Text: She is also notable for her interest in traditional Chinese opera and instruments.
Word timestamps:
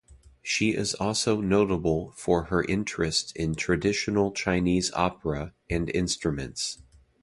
She 0.41 0.71
is 0.71 0.95
also 0.95 1.41
notable 1.41 2.11
for 2.13 2.45
her 2.45 2.63
interest 2.63 3.35
in 3.35 3.53
traditional 3.53 4.31
Chinese 4.31 4.91
opera 4.95 5.53
and 5.69 5.91
instruments. 5.91 6.79